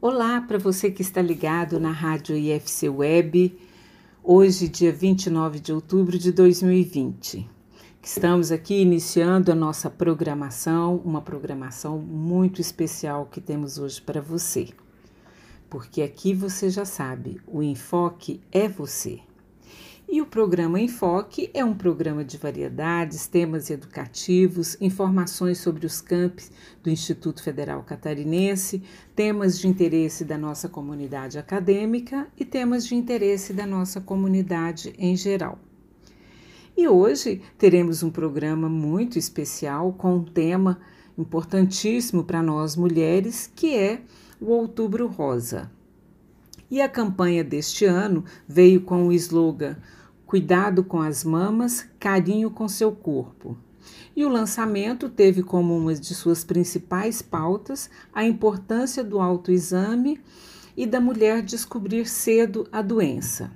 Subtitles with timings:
[0.00, 3.58] Olá para você que está ligado na Rádio IFC Web,
[4.22, 7.50] hoje, dia 29 de outubro de 2020.
[8.00, 14.68] Estamos aqui iniciando a nossa programação, uma programação muito especial que temos hoje para você.
[15.68, 19.18] Porque aqui você já sabe, o enfoque é você.
[20.10, 26.50] E o programa Enfoque é um programa de variedades, temas educativos, informações sobre os campos
[26.82, 28.82] do Instituto Federal Catarinense,
[29.14, 35.14] temas de interesse da nossa comunidade acadêmica e temas de interesse da nossa comunidade em
[35.14, 35.58] geral.
[36.74, 40.80] E hoje teremos um programa muito especial com um tema
[41.18, 44.00] importantíssimo para nós mulheres, que é
[44.40, 45.70] o Outubro Rosa.
[46.70, 49.76] E a campanha deste ano veio com o slogan
[50.28, 53.56] Cuidado com as mamas, carinho com seu corpo.
[54.14, 60.20] E o lançamento teve como uma de suas principais pautas a importância do autoexame
[60.76, 63.50] e da mulher descobrir cedo a doença.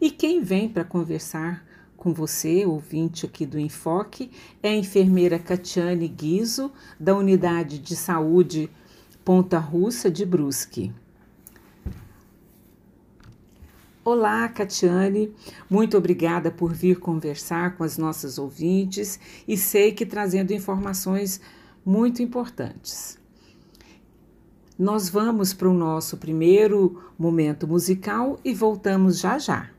[0.00, 4.30] E quem vem para conversar com você, ouvinte aqui do Enfoque,
[4.62, 6.70] é a enfermeira Catiane Guizo,
[7.00, 8.70] da Unidade de Saúde
[9.24, 10.92] Ponta Russa de Brusque.
[14.06, 15.34] Olá, Catiane.
[15.68, 21.40] Muito obrigada por vir conversar com as nossas ouvintes e sei que trazendo informações
[21.84, 23.18] muito importantes.
[24.78, 29.75] Nós vamos para o nosso primeiro momento musical e voltamos já já.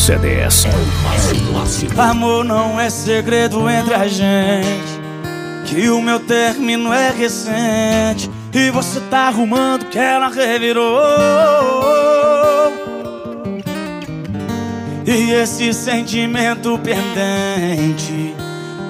[0.00, 0.66] CDS.
[1.98, 5.00] Amor não é segredo entre a gente.
[5.66, 8.30] Que o meu término é recente.
[8.52, 11.02] E você tá arrumando que ela revirou.
[15.06, 18.34] E esse sentimento pendente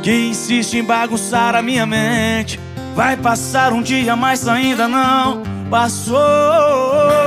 [0.03, 2.61] que insiste em bagunçar a minha mente.
[2.95, 7.20] Vai passar um dia, mas ainda não passou.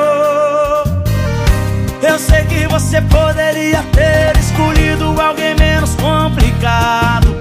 [2.06, 7.34] Eu sei que você poderia ter escolhido alguém menos complicado.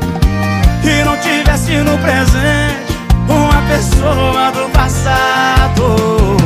[0.85, 2.97] E não tivesse no presente
[3.29, 6.37] uma pessoa do passado.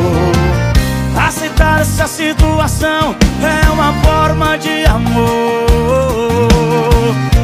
[1.14, 5.66] Aceitar essa situação é uma forma de amor.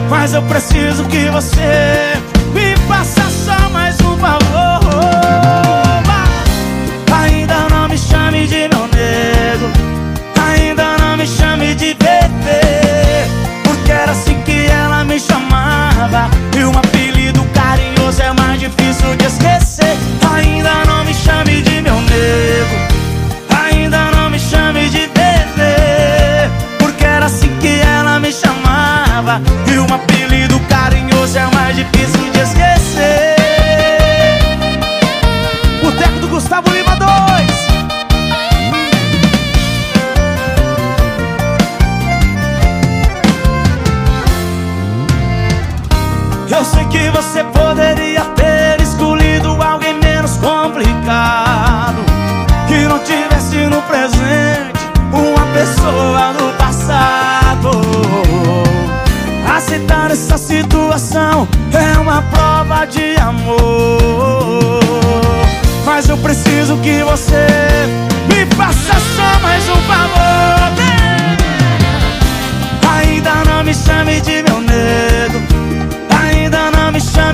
[0.09, 2.15] Mas eu preciso que você
[2.55, 3.32] me faça
[11.23, 12.61] me chame de bebê
[13.63, 14.32] Porque era assim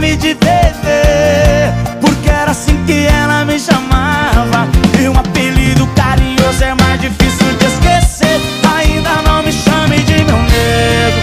[0.08, 4.68] me chame de bebê Porque era assim que ela me chamava.
[4.98, 8.40] E um apelido carinhoso é mais difícil de esquecer.
[8.76, 11.20] Ainda não me chame de meu nego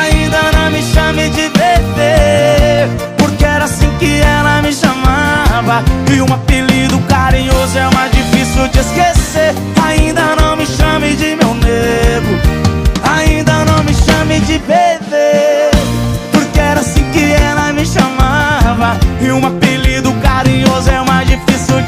[0.00, 5.82] Ainda não me chame de bebê Porque era assim que ela me chamava.
[6.12, 9.54] E um apelido carinhoso é mais difícil de esquecer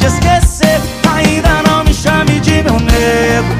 [0.08, 0.80] esquecer.
[1.14, 3.52] Ainda não me chame de meu nego.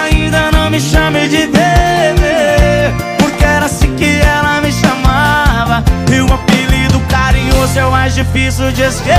[0.00, 2.92] Ainda não me chame de bebê.
[3.18, 5.84] Porque era assim que ela me chamava.
[6.10, 9.16] E um apelido carinhoso é o mais difícil de esquecer.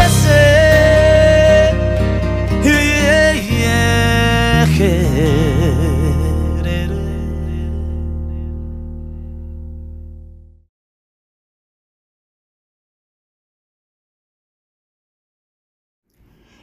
[2.63, 5.46] Yeah, yeah, yeah.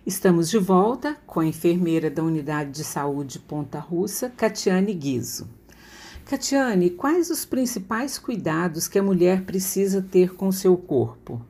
[0.07, 5.49] Estamos de volta com a enfermeira da Unidade de Saúde Ponta Russa, Catiane Guizo.
[6.27, 11.41] Catiane, quais os principais cuidados que a mulher precisa ter com seu corpo?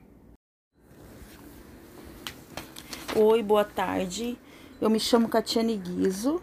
[3.17, 4.39] Oi, boa tarde.
[4.81, 6.41] Eu me chamo Catiane Guizo.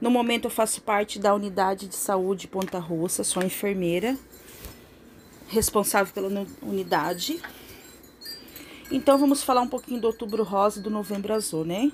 [0.00, 4.16] No momento eu faço parte da Unidade de Saúde Ponta Russa, sou enfermeira
[5.48, 7.40] responsável pela unidade.
[8.90, 11.90] Então vamos falar um pouquinho do Outubro Rosa e do Novembro Azul, né?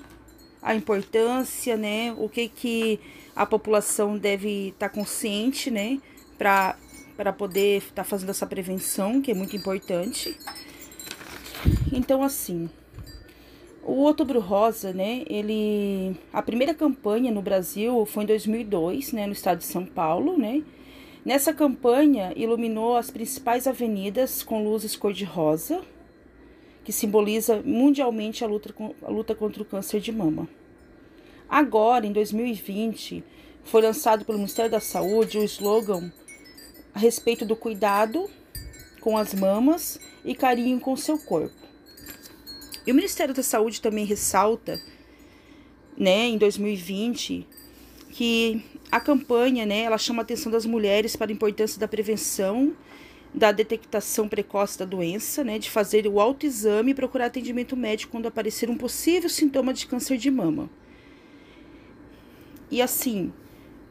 [0.61, 2.13] A importância, né?
[2.17, 2.99] O que que
[3.35, 5.99] a população deve estar tá consciente, né?
[6.37, 6.75] Para
[7.15, 10.35] para poder estar tá fazendo essa prevenção, que é muito importante.
[11.93, 12.69] Então assim,
[13.83, 15.23] o Outubro Rosa, né?
[15.27, 20.37] Ele a primeira campanha no Brasil foi em 2002, né, no estado de São Paulo,
[20.37, 20.61] né?
[21.23, 25.81] Nessa campanha iluminou as principais avenidas com luzes cor-de-rosa,
[26.83, 28.73] que simboliza mundialmente a luta,
[29.03, 30.47] a luta contra o câncer de mama.
[31.47, 33.23] Agora, em 2020,
[33.63, 36.11] foi lançado pelo Ministério da Saúde o slogan
[36.93, 38.29] a respeito do cuidado
[38.99, 41.55] com as mamas e carinho com seu corpo.
[42.85, 44.81] E o Ministério da Saúde também ressalta,
[45.95, 47.47] né, em 2020,
[48.09, 52.73] que a campanha, né, ela chama a atenção das mulheres para a importância da prevenção
[53.33, 58.27] da detectação precoce da doença, né, de fazer o autoexame e procurar atendimento médico quando
[58.27, 60.69] aparecer um possível sintoma de câncer de mama.
[62.69, 63.31] E assim,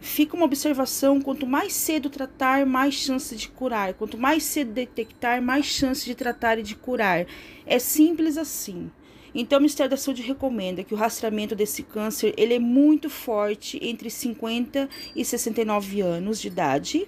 [0.00, 3.94] fica uma observação: quanto mais cedo tratar, mais chance de curar.
[3.94, 7.26] Quanto mais cedo detectar, mais chance de tratar e de curar.
[7.66, 8.90] É simples assim.
[9.32, 13.78] Então, o Ministério da Saúde recomenda que o rastreamento desse câncer ele é muito forte
[13.81, 17.06] entre 50 e 69 anos de idade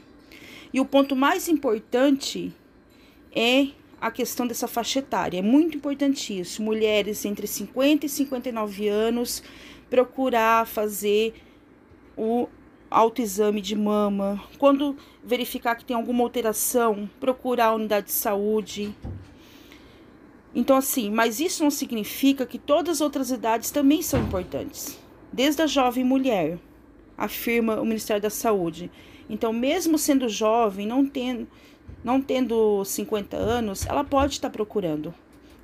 [0.73, 2.53] e o ponto mais importante
[3.35, 3.69] é
[4.01, 5.39] a questão dessa faixa etária.
[5.39, 6.63] É muito importante isso.
[6.63, 9.43] Mulheres entre 50 e 59 anos
[9.89, 11.35] procurar fazer
[12.17, 12.49] o
[12.91, 14.43] autoexame de mama.
[14.59, 18.95] Quando verificar que tem alguma alteração, procurar a unidade de saúde.
[20.55, 24.99] Então, assim, mas isso não significa que todas as outras idades também são importantes.
[25.33, 26.59] Desde a jovem mulher,
[27.17, 28.91] afirma o Ministério da Saúde.
[29.33, 31.49] Então, mesmo sendo jovem, não tendo,
[32.05, 35.15] não tendo 50 anos, ela pode estar procurando.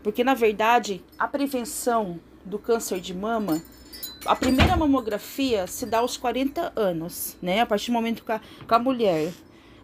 [0.02, 3.62] Porque, na verdade, a prevenção do câncer de mama,
[4.24, 7.60] a primeira mamografia se dá aos 40 anos, né?
[7.60, 9.34] A partir do momento que a, que a mulher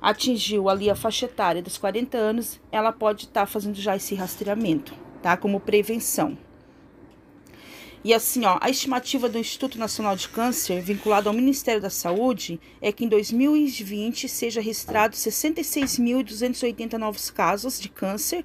[0.00, 4.94] atingiu ali a faixa etária dos 40 anos, ela pode estar fazendo já esse rastreamento,
[5.20, 5.36] tá?
[5.36, 6.38] Como prevenção.
[8.04, 12.60] E assim, ó, a estimativa do Instituto Nacional de Câncer, vinculado ao Ministério da Saúde,
[12.78, 18.44] é que em 2020 seja registrado 66.280 novos casos de câncer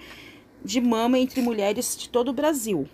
[0.64, 2.88] de mama entre mulheres de todo o Brasil.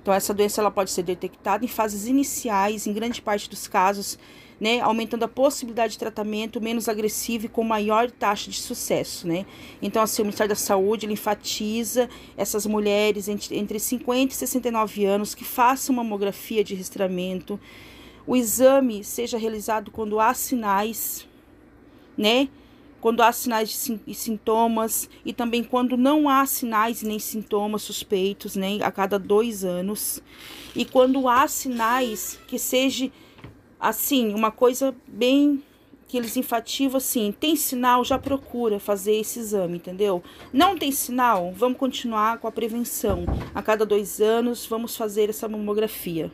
[0.00, 4.18] Então, essa doença ela pode ser detectada em fases iniciais, em grande parte dos casos,
[4.60, 9.46] né, aumentando a possibilidade de tratamento menos agressivo e com maior taxa de sucesso, né?
[9.80, 15.34] Então, assim, o Ministério da Saúde enfatiza essas mulheres entre, entre 50 e 69 anos
[15.34, 17.58] que façam mamografia de rastreamento,
[18.26, 21.26] o exame seja realizado quando há sinais,
[22.16, 22.48] né?
[23.00, 28.78] Quando há sinais e sintomas e também quando não há sinais nem sintomas suspeitos, né?
[28.82, 30.22] A cada dois anos.
[30.76, 33.10] E quando há sinais que seja
[33.80, 35.62] assim, uma coisa bem
[36.06, 40.22] que eles enfatizam assim, tem sinal, já procura fazer esse exame, entendeu?
[40.52, 43.24] Não tem sinal, vamos continuar com a prevenção.
[43.54, 46.30] A cada dois anos, vamos fazer essa mamografia.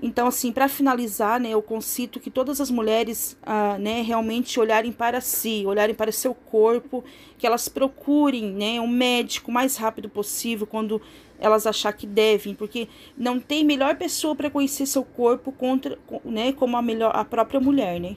[0.00, 4.92] Então, assim, para finalizar, né, eu concito que todas as mulheres, ah, né, realmente olharem
[4.92, 7.02] para si, olharem para seu corpo,
[7.38, 11.00] que elas procurem, né, um médico o mais rápido possível quando
[11.38, 16.52] elas achar que devem, porque não tem melhor pessoa para conhecer seu corpo contra, né,
[16.52, 18.16] como a melhor a própria mulher, né?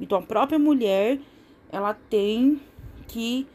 [0.00, 1.18] Então a própria mulher,
[1.70, 2.60] ela tem
[3.08, 3.46] que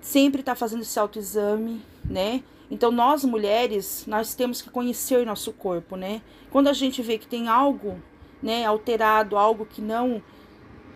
[0.00, 2.42] sempre estar tá fazendo esse autoexame, né?
[2.70, 6.20] Então nós mulheres, nós temos que conhecer nosso corpo, né?
[6.50, 8.00] Quando a gente vê que tem algo,
[8.42, 10.22] né, alterado, algo que não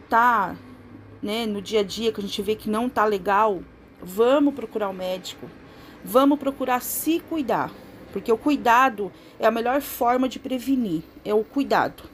[0.08, 0.56] tá,
[1.22, 3.62] né, no dia a dia que a gente vê que não tá legal,
[4.00, 5.48] vamos procurar o um médico,
[6.04, 7.70] vamos procurar se cuidar,
[8.12, 12.04] porque o cuidado é a melhor forma de prevenir, é o cuidado.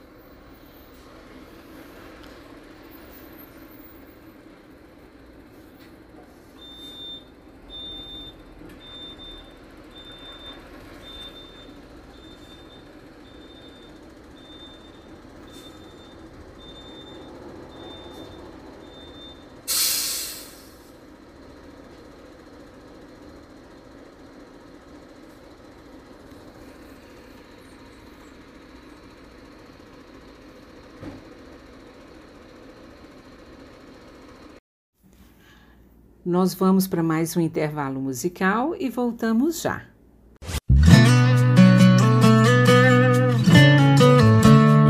[36.29, 39.81] Nós vamos para mais um intervalo musical e voltamos já.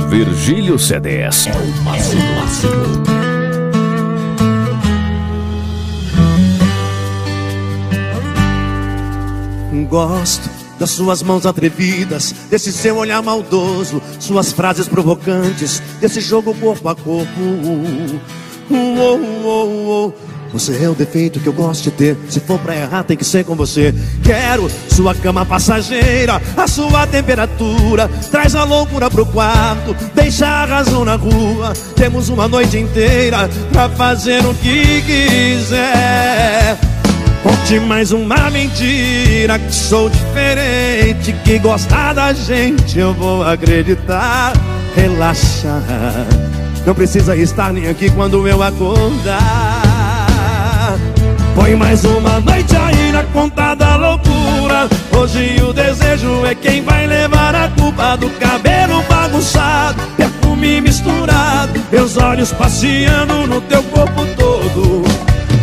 [0.09, 1.47] Virgílio CDS.
[1.47, 2.73] É o máximo, máximo.
[9.87, 16.89] Gosto das suas mãos atrevidas, desse seu olhar maldoso, suas frases provocantes, desse jogo corpo
[16.89, 17.39] a corpo.
[17.39, 20.13] Uh, uh, uh,
[20.51, 22.17] você é o defeito que eu gosto de ter.
[22.29, 23.93] Se for pra errar, tem que ser com você.
[24.23, 28.09] Quero sua cama passageira, a sua temperatura.
[28.31, 31.73] Traz a loucura pro quarto, deixa a razão na rua.
[31.95, 36.77] Temos uma noite inteira pra fazer o que quiser.
[37.43, 44.53] Conte mais uma mentira que sou diferente, que gostar da gente eu vou acreditar.
[44.95, 45.81] Relaxa,
[46.85, 49.88] não precisa estar nem aqui quando eu acordar.
[51.59, 54.87] Põe mais uma noite aí na conta da loucura.
[55.11, 62.15] Hoje o desejo é quem vai levar a culpa do cabelo bagunçado, perfume misturado, meus
[62.15, 65.03] olhos passeando no teu corpo todo.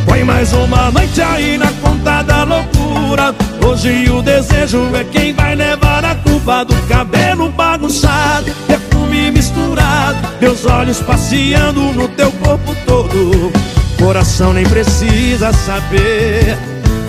[0.05, 3.35] Põe mais uma noite aí na conta da loucura
[3.67, 10.65] Hoje o desejo é quem vai levar a culpa do cabelo bagunçado Perfume misturado Meus
[10.65, 13.75] olhos passeando no teu corpo todo
[14.07, 16.57] Coração nem precisa saber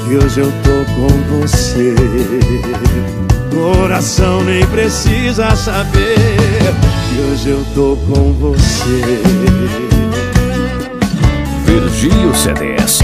[0.03, 1.93] Que hoje eu tô com você
[3.53, 6.15] Coração nem precisa saber
[7.07, 9.21] Que hoje eu tô com você
[11.65, 13.03] Virgílio CDS.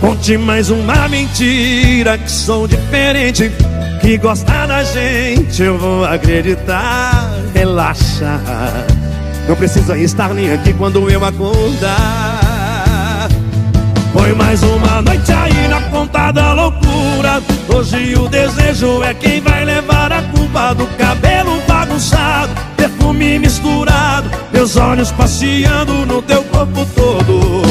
[0.00, 3.52] Conte mais uma mentira que sou diferente.
[4.00, 7.33] Que gosta da gente, eu vou acreditar.
[7.64, 8.38] Relaxa,
[9.48, 11.96] não precisa estar nem aqui quando eu acordar.
[14.12, 17.42] Põe mais uma noite aí na conta da loucura.
[17.74, 24.76] Hoje o desejo é quem vai levar a culpa do cabelo bagunçado, perfume misturado, meus
[24.76, 27.62] olhos passeando no teu corpo todo.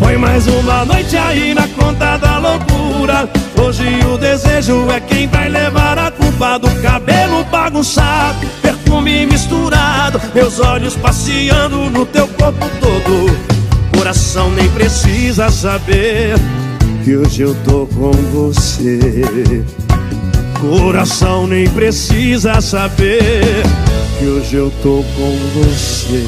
[0.00, 3.28] Põe mais uma noite aí na conta da loucura.
[3.56, 8.77] Hoje o desejo é quem vai levar a culpa do cabelo bagunçado, perfume
[9.38, 13.36] misturado, meus olhos passeando no teu corpo todo.
[13.96, 16.34] Coração nem precisa saber
[17.04, 19.64] que hoje eu tô com você.
[20.60, 23.62] Coração nem precisa saber
[24.18, 26.18] que hoje eu tô com você.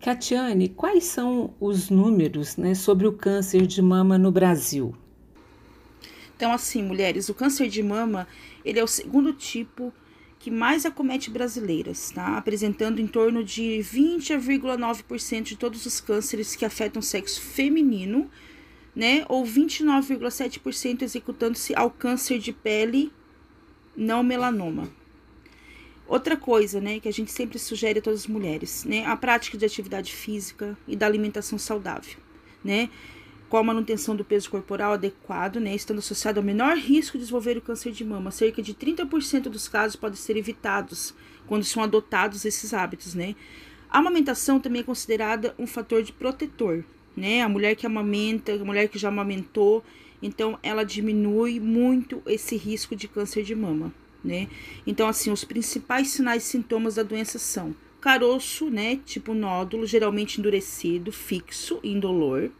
[0.00, 4.94] Catiane, quais são os números né, sobre o câncer de mama no Brasil?
[6.36, 8.28] Então, assim, mulheres, o câncer de mama,
[8.64, 9.92] ele é o segundo tipo
[10.38, 12.38] que mais acomete brasileiras, tá?
[12.38, 18.30] Apresentando em torno de 20,9% de todos os cânceres que afetam o sexo feminino,
[18.94, 19.24] né?
[19.28, 23.12] Ou 29,7% executando-se ao câncer de pele
[23.96, 24.88] não melanoma.
[26.08, 29.58] Outra coisa, né, que a gente sempre sugere a todas as mulheres, né, a prática
[29.58, 32.16] de atividade física e da alimentação saudável,
[32.64, 32.88] né?
[33.48, 37.56] com a manutenção do peso corporal adequado, né, estando associado ao menor risco de desenvolver
[37.56, 38.30] o câncer de mama.
[38.30, 41.14] Cerca de 30% dos casos podem ser evitados
[41.46, 43.34] quando são adotados esses hábitos, né?
[43.88, 46.84] A amamentação também é considerada um fator de protetor,
[47.16, 47.40] né?
[47.40, 49.82] A mulher que amamenta, a mulher que já amamentou,
[50.22, 53.94] então ela diminui muito esse risco de câncer de mama,
[54.28, 54.48] né?
[54.86, 59.00] Então, assim, os principais sinais e sintomas da doença são caroço, né?
[59.04, 62.50] Tipo nódulo, geralmente endurecido, fixo, indolor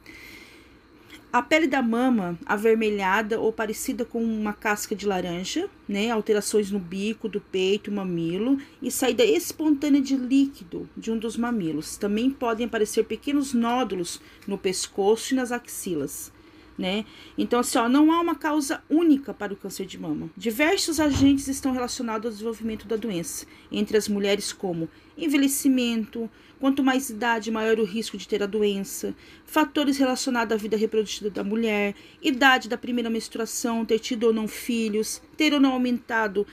[1.30, 6.10] a pele da mama avermelhada ou parecida com uma casca de laranja, né?
[6.10, 11.96] Alterações no bico, do peito, mamilo e saída espontânea de líquido de um dos mamilos.
[11.96, 16.32] Também podem aparecer pequenos nódulos no pescoço e nas axilas
[16.78, 17.04] né?
[17.36, 20.30] Então, assim, ó, não há uma causa única para o câncer de mama.
[20.36, 26.30] Diversos agentes estão relacionados ao desenvolvimento da doença, entre as mulheres como envelhecimento,
[26.60, 31.30] quanto mais idade, maior o risco de ter a doença, fatores relacionados à vida reprodutiva
[31.30, 36.46] da mulher, idade da primeira menstruação, ter tido ou não filhos, ter ou não aumentado,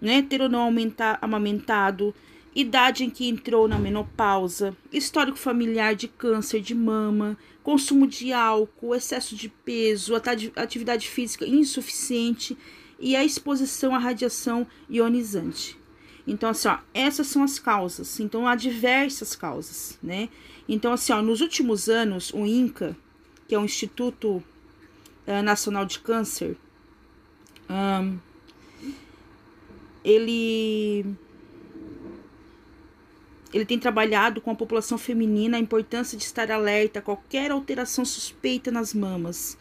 [0.00, 2.14] né, ter ou não aumentar, amamentado,
[2.54, 8.94] idade em que entrou na menopausa, histórico familiar de câncer de mama, consumo de álcool,
[8.94, 10.14] excesso de peso,
[10.56, 12.56] atividade física insuficiente
[12.98, 15.78] e a exposição à radiação ionizante.
[16.26, 18.20] Então, assim, ó, essas são as causas.
[18.20, 20.28] Então, há diversas causas, né?
[20.68, 22.96] Então, assim, ó, nos últimos anos, o INCA,
[23.48, 24.42] que é o Instituto
[25.26, 26.56] uh, Nacional de Câncer,
[27.68, 28.18] um,
[30.04, 31.04] ele
[33.52, 38.04] ele tem trabalhado com a população feminina a importância de estar alerta a qualquer alteração
[38.04, 39.58] suspeita nas mamas,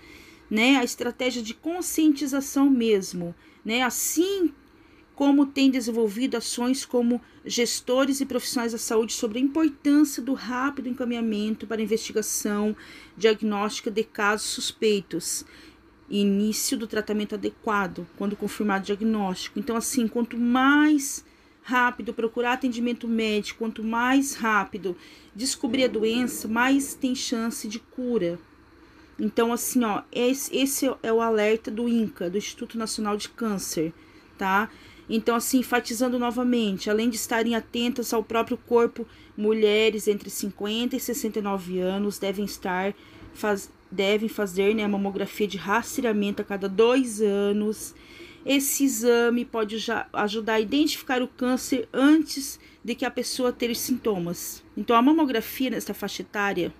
[0.49, 0.77] né?
[0.77, 3.81] A estratégia de conscientização mesmo, né?
[3.81, 4.53] Assim
[5.15, 10.87] como tem desenvolvido ações como gestores e profissionais da saúde sobre a importância do rápido
[10.87, 12.73] encaminhamento para investigação
[13.17, 15.43] diagnóstica de casos suspeitos
[16.09, 19.59] e início do tratamento adequado quando confirmado o diagnóstico.
[19.59, 21.25] Então, assim, quanto mais
[21.69, 24.97] rápido procurar atendimento médico, quanto mais rápido
[25.35, 28.39] descobrir a doença, mais tem chance de cura.
[29.19, 33.93] Então, assim, ó, esse, esse é o alerta do INCA, do Instituto Nacional de Câncer,
[34.35, 34.69] tá?
[35.07, 39.05] Então, assim, enfatizando novamente, além de estarem atentas ao próprio corpo,
[39.37, 42.95] mulheres entre 50 e 69 anos devem estar,
[43.33, 47.93] faz, devem fazer né, a mamografia de rastreamento a cada dois anos
[48.45, 49.77] esse exame pode
[50.13, 54.63] ajudar a identificar o câncer antes de que a pessoa ter os sintomas.
[54.75, 56.73] Então, a mamografia nessa faixa etária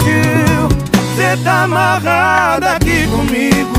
[1.15, 3.76] Cê tá amarrado aqui comigo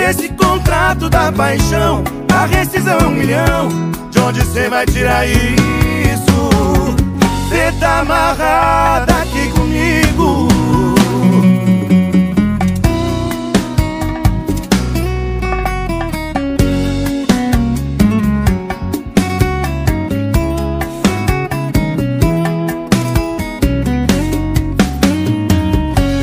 [0.00, 2.02] Nesse contrato da paixão.
[2.32, 3.68] A rescisão é um milhão.
[4.10, 6.50] De onde cê vai tirar isso?
[7.50, 10.48] Cê tá amarrada aqui comigo.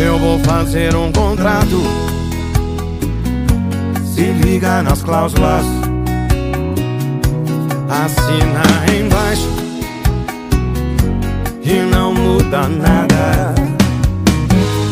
[0.03, 1.96] Eu vou fazer um contrato
[4.17, 5.63] Se liga nas cláusulas
[7.87, 9.47] assina embaixo
[11.61, 13.53] e não muda nada.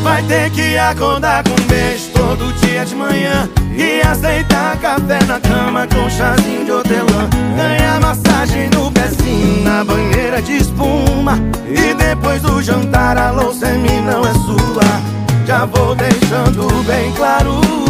[0.04, 5.40] Vai ter que acordar com um beijo todo dia de manhã e aceitar café na
[5.40, 7.28] cama com chazinho de hortelã.
[7.58, 13.80] Ganhar massagem no pezinho na banheira de espuma e depois do jantar a louça em
[13.80, 15.48] mim não é sua.
[15.48, 17.85] Já vou deixando bem claro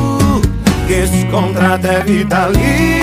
[0.85, 2.95] que esse contrato é vitalício.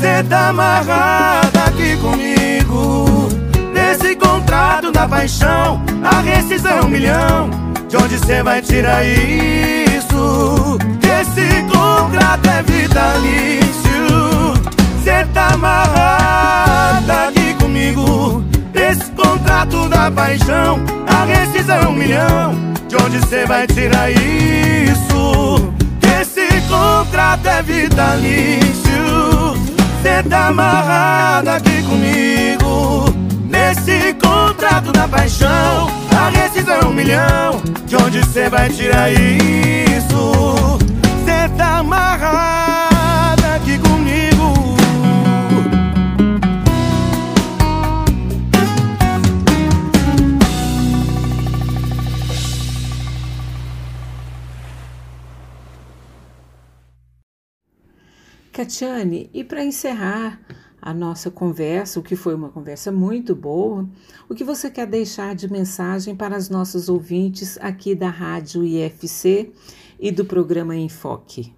[0.00, 3.28] Cê tá amarrada aqui comigo
[3.72, 7.48] Nesse contrato da paixão A rescisão é um milhão
[7.88, 10.78] De onde cê vai tirar isso?
[11.20, 14.54] Esse contrato é vitalício
[15.04, 22.54] Cê tá amarrada aqui comigo Nesse contrato da paixão A rescisão é um milhão
[22.88, 25.71] De onde cê vai tirar isso?
[26.72, 28.72] Contrato é vitalício
[30.28, 33.04] tá amarrado aqui comigo
[33.48, 37.60] Nesse contrato da paixão A rescisão me milhão.
[37.86, 40.78] De onde cê vai tirar isso?
[41.24, 44.01] Cê tá amarrada aqui comigo.
[58.52, 60.38] Catiane, e para encerrar
[60.80, 63.88] a nossa conversa, o que foi uma conversa muito boa,
[64.28, 69.50] o que você quer deixar de mensagem para os nossos ouvintes aqui da Rádio IFC
[69.98, 71.54] e do programa Enfoque?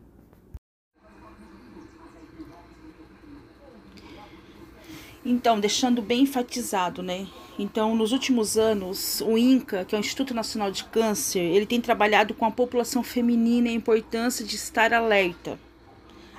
[5.26, 7.26] Então, deixando bem enfatizado, né?
[7.59, 11.80] Então, nos últimos anos, o INCA, que é o Instituto Nacional de Câncer, ele tem
[11.80, 15.59] trabalhado com a população feminina e a importância de estar alerta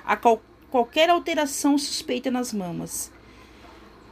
[0.06, 0.40] a qual,
[0.70, 3.12] qualquer alteração suspeita nas mamas.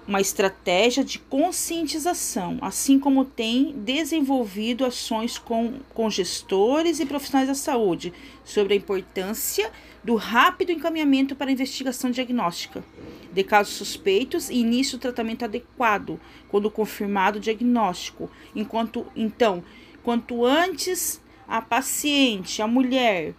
[0.07, 7.55] Uma estratégia de conscientização, assim como tem desenvolvido ações com, com gestores e profissionais da
[7.55, 8.13] saúde
[8.45, 12.85] sobre a importância do rápido encaminhamento para investigação diagnóstica
[13.33, 18.31] de casos suspeitos e início do tratamento adequado quando confirmado o diagnóstico.
[18.55, 19.65] Enquanto então,
[20.03, 23.35] quanto antes a paciente, a mulher,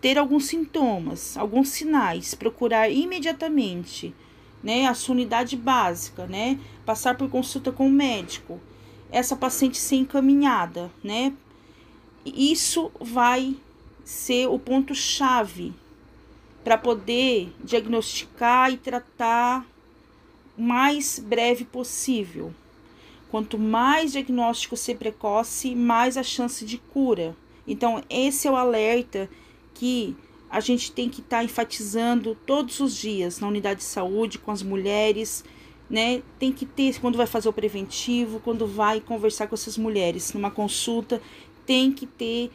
[0.00, 4.14] ter alguns sintomas, alguns sinais, procurar imediatamente,
[4.62, 8.58] né, a sua unidade básica, né, passar por consulta com o médico,
[9.10, 11.32] essa paciente ser encaminhada, né,
[12.24, 13.54] isso vai
[14.02, 15.74] ser o ponto chave
[16.62, 19.66] para poder diagnosticar e tratar
[20.56, 22.54] o mais breve possível.
[23.30, 27.36] Quanto mais diagnóstico ser precoce, mais a chance de cura.
[27.66, 29.28] Então, esse é o alerta
[29.72, 30.16] que
[30.50, 34.50] a gente tem que estar tá enfatizando todos os dias na unidade de saúde, com
[34.50, 35.44] as mulheres,
[35.88, 36.22] né?
[36.38, 40.50] Tem que ter, quando vai fazer o preventivo, quando vai conversar com essas mulheres, numa
[40.50, 41.20] consulta,
[41.66, 42.50] tem que ter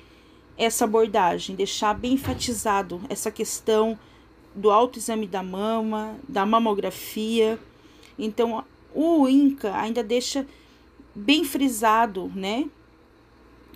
[0.58, 3.98] essa abordagem, deixar bem enfatizado essa questão
[4.54, 7.60] do autoexame da mama, da mamografia.
[8.18, 10.46] Então, o INCA ainda deixa
[11.16, 12.66] bem frisado, né?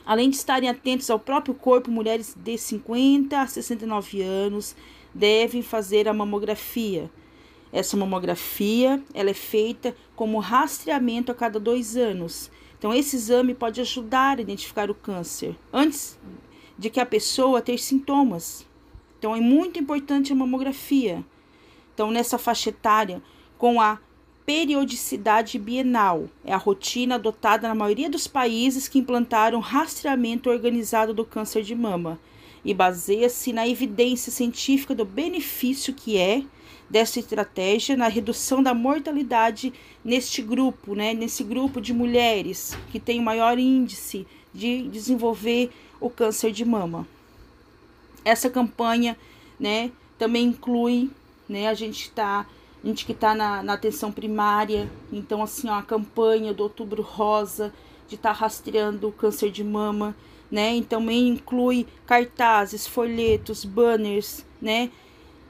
[0.06, 4.76] Além de estarem atentos ao próprio corpo, mulheres de 50 a 69 anos
[5.14, 7.10] devem fazer a mamografia.
[7.72, 12.52] Essa mamografia ela é feita como rastreamento a cada dois anos.
[12.78, 16.20] Então, esse exame pode ajudar a identificar o câncer antes
[16.78, 18.68] de que a pessoa ter sintomas.
[19.18, 21.24] Então, é muito importante a mamografia.
[21.94, 23.24] Então, nessa faixa etária,
[23.58, 24.00] com a
[24.46, 26.30] periodicidade bienal.
[26.44, 31.76] É a rotina adotada na maioria dos países que implantaram rastreamento organizado do câncer de
[31.76, 32.20] mama
[32.64, 36.44] e baseia-se na evidência científica do benefício que é
[36.90, 43.20] dessa estratégia na redução da mortalidade neste grupo, né, nesse grupo de mulheres que tem
[43.20, 47.08] o maior índice de desenvolver o câncer de mama.
[48.24, 49.18] Essa campanha,
[49.60, 51.10] né, também inclui,
[51.50, 52.46] né, a gente está
[52.84, 54.90] gente que está na, na, atenção primária.
[55.12, 57.74] Então, assim, ó, a campanha do Outubro Rosa,
[58.08, 60.16] de estar tá rastreando o câncer de mama,
[60.52, 60.76] né?
[60.76, 64.92] Então, também inclui cartazes, folhetos, banners, né?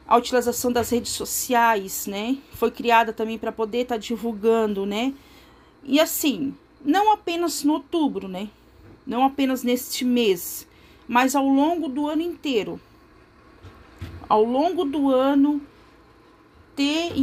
[0.08, 2.38] A utilização das redes sociais, né?
[2.54, 5.13] Foi criada também para poder estar tá divulgando, né?
[5.84, 8.50] E assim, não apenas no outubro, né?
[9.06, 10.67] Não apenas neste mês,
[11.08, 12.80] mas ao longo do ano inteiro.
[14.30, 15.62] Ao longo do ano,
[16.75, 17.13] ter,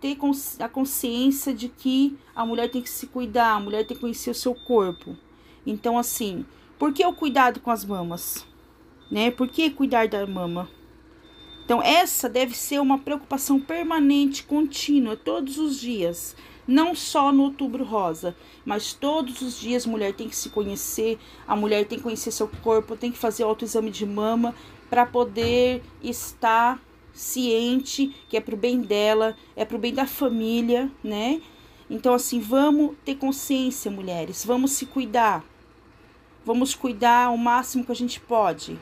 [0.00, 0.16] ter
[0.60, 4.30] a consciência de que a mulher tem que se cuidar, a mulher tem que conhecer
[4.30, 5.16] o seu corpo.
[5.66, 6.44] Então, assim,
[6.78, 8.46] por que o cuidado com as mamas?
[9.10, 9.30] Né?
[9.30, 10.68] Por que cuidar da mama?
[11.64, 16.34] Então, essa deve ser uma preocupação permanente, contínua, todos os dias.
[16.66, 21.18] Não só no outubro rosa, mas todos os dias a mulher tem que se conhecer,
[21.46, 24.54] a mulher tem que conhecer seu corpo, tem que fazer autoexame de mama
[24.88, 26.80] para poder estar
[27.18, 31.40] ciente que é pro bem dela, é pro bem da família, né?
[31.90, 35.44] Então, assim, vamos ter consciência, mulheres, vamos se cuidar,
[36.44, 38.78] vamos cuidar o máximo que a gente pode,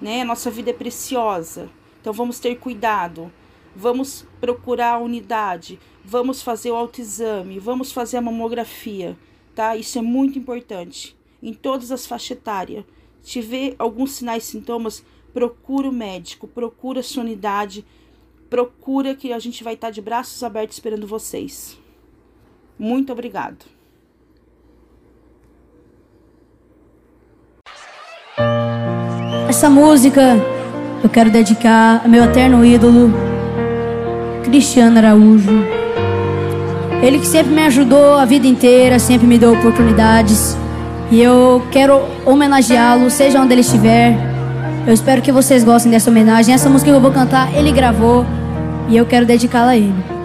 [0.00, 0.24] né?
[0.24, 1.70] Nossa vida é preciosa,
[2.00, 3.32] então vamos ter cuidado,
[3.74, 9.16] vamos procurar a unidade, vamos fazer o autoexame, vamos fazer a mamografia,
[9.54, 9.76] tá?
[9.76, 12.84] Isso é muito importante em todas as faixas etárias.
[13.22, 17.84] Tiver alguns sinais sintomas, procura o médico, procura a sua unidade,
[18.48, 21.78] procura que a gente vai estar de braços abertos esperando vocês.
[22.78, 23.64] Muito obrigado.
[29.48, 30.36] Essa música
[31.02, 33.10] eu quero dedicar ao meu eterno ídolo,
[34.44, 35.64] Cristiano Araújo.
[37.02, 40.56] Ele que sempre me ajudou a vida inteira, sempre me deu oportunidades.
[41.10, 44.37] E eu quero homenageá-lo, seja onde ele estiver.
[44.88, 46.54] Eu espero que vocês gostem dessa homenagem.
[46.54, 48.24] Essa música que eu vou cantar, ele gravou
[48.88, 50.17] e eu quero dedicá-la a ele.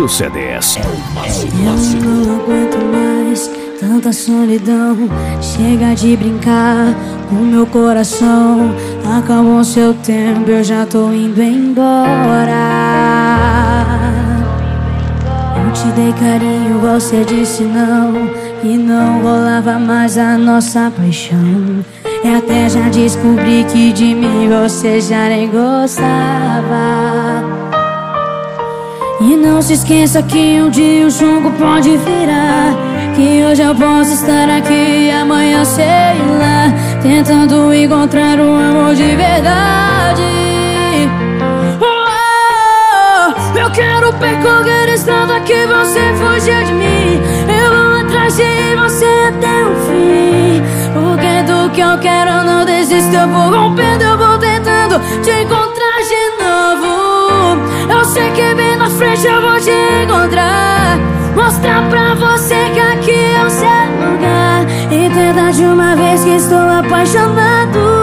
[0.00, 0.76] Virgílio CDS.
[0.76, 0.84] Eu
[2.00, 4.96] não aguento mais tanta solidão.
[5.42, 6.94] Chega de brincar
[7.28, 8.74] com meu coração.
[9.18, 12.54] Acabou seu tempo, eu já tô indo embora.
[15.64, 18.30] Eu te dei carinho, você disse não.
[18.62, 21.84] E não rolava mais a nossa paixão.
[22.22, 26.70] E até já descobri que de mim você já nem gostava.
[29.30, 32.74] E não se esqueça que um dia o jogo pode virar.
[33.14, 35.86] Que hoje eu posso estar aqui e amanhã sei
[36.40, 36.74] lá.
[37.00, 40.22] Tentando encontrar o amor de verdade.
[41.80, 47.20] Oh, eu quero percorrer a estrada que você fugiu de mim.
[47.46, 50.60] Eu vou atrás de você até o fim.
[50.92, 53.14] Porque do que eu quero eu não desisto.
[53.14, 55.59] Eu vou rompendo, eu vou tentando te encontrar.
[58.12, 59.70] Sei que bem na frente eu vou te
[60.02, 60.98] encontrar.
[61.36, 64.66] Mostrar pra você que aqui é o seu lugar.
[64.90, 67.99] E tentar de uma vez que estou apaixonado.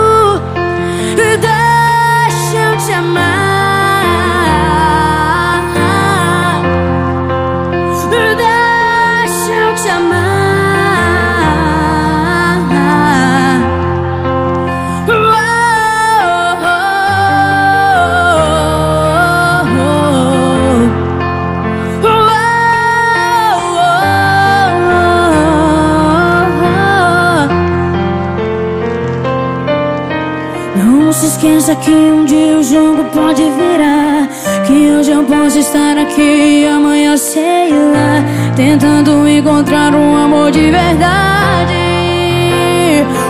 [31.67, 34.27] Esqueça que um dia o jogo pode virar.
[34.65, 38.23] Que hoje eu posso estar aqui e amanhã sei lá.
[38.55, 41.73] Tentando encontrar um amor de verdade.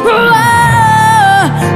[0.05, 0.37] Oh,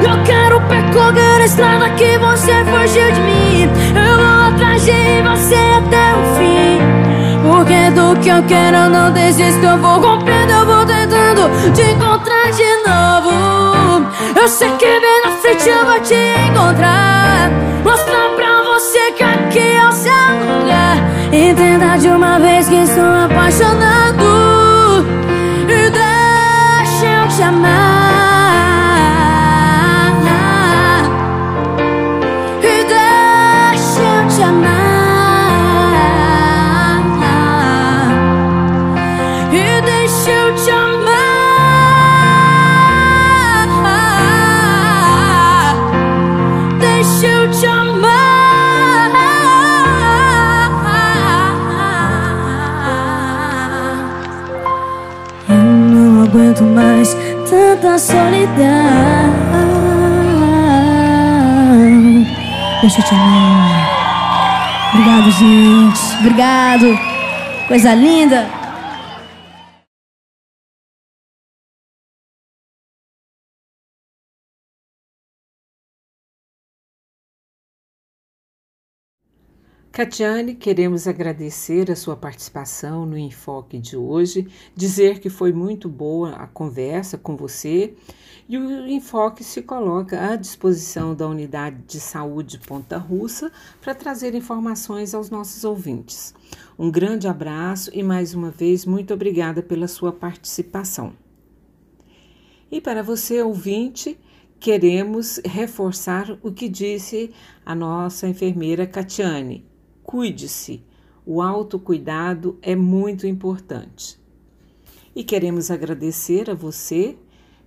[0.07, 3.69] eu quero percorrer a estrada que você fugiu de mim.
[3.95, 6.79] Eu vou atrás de você até o fim.
[7.49, 9.65] Porque do que eu quero eu não desisto.
[9.65, 10.85] Eu vou rompendo, eu vou
[11.31, 14.07] tentando te encontrar de novo.
[14.35, 17.49] Eu sei que bem na frente eu vou te encontrar.
[17.83, 20.97] Mostrar pra você que aqui é o seu lugar.
[21.31, 25.05] Entenda de uma vez que estou apaixonado.
[25.67, 27.90] E deixa eu te amar.
[62.93, 64.91] Deixa eu te amar.
[64.93, 66.17] Obrigado, gente.
[66.19, 66.99] Obrigado.
[67.65, 68.49] Coisa linda.
[80.01, 86.31] Catiane, queremos agradecer a sua participação no Enfoque de hoje, dizer que foi muito boa
[86.31, 87.93] a conversa com você
[88.49, 94.33] e o Enfoque se coloca à disposição da Unidade de Saúde Ponta Russa para trazer
[94.33, 96.33] informações aos nossos ouvintes.
[96.79, 101.13] Um grande abraço e mais uma vez muito obrigada pela sua participação.
[102.71, 104.19] E para você, ouvinte,
[104.59, 107.31] queremos reforçar o que disse
[107.63, 109.69] a nossa enfermeira Catiane.
[110.11, 110.83] Cuide-se,
[111.25, 114.19] o autocuidado é muito importante.
[115.15, 117.17] E queremos agradecer a você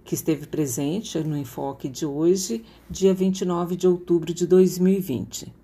[0.05, 5.55] que esteve presente no enfoque de hoje, dia 29 de outubro de 2020.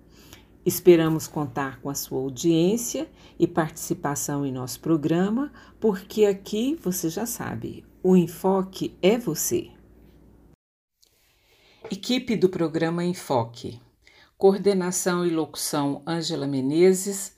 [0.65, 7.27] Esperamos contar com a sua audiência e participação em nosso programa, porque aqui você já
[7.27, 9.69] sabe, o enfoque é você.
[11.91, 13.79] Equipe do programa Enfoque.
[14.41, 17.35] Coordenação e locução Ângela Menezes.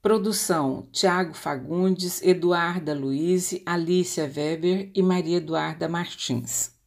[0.00, 6.77] Produção Tiago Fagundes, Eduarda Luiz, Alícia Weber e Maria Eduarda Martins.